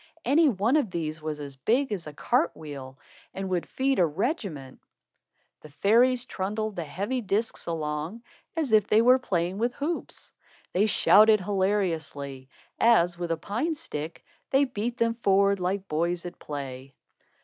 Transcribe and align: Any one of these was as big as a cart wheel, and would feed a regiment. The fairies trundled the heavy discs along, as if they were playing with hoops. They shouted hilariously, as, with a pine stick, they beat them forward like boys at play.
Any 0.25 0.49
one 0.49 0.77
of 0.77 0.89
these 0.89 1.21
was 1.21 1.39
as 1.39 1.55
big 1.55 1.91
as 1.91 2.07
a 2.07 2.13
cart 2.13 2.57
wheel, 2.57 2.97
and 3.35 3.49
would 3.51 3.67
feed 3.67 3.99
a 3.99 4.05
regiment. 4.07 4.81
The 5.61 5.69
fairies 5.69 6.25
trundled 6.25 6.75
the 6.75 6.85
heavy 6.85 7.21
discs 7.21 7.67
along, 7.67 8.23
as 8.57 8.71
if 8.71 8.87
they 8.87 9.03
were 9.03 9.19
playing 9.19 9.59
with 9.59 9.75
hoops. 9.75 10.31
They 10.73 10.87
shouted 10.87 11.39
hilariously, 11.41 12.49
as, 12.79 13.19
with 13.19 13.29
a 13.29 13.37
pine 13.37 13.75
stick, 13.75 14.25
they 14.49 14.65
beat 14.65 14.97
them 14.97 15.13
forward 15.13 15.59
like 15.59 15.87
boys 15.87 16.25
at 16.25 16.39
play. 16.39 16.95